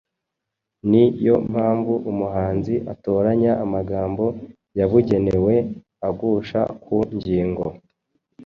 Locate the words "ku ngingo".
6.83-7.67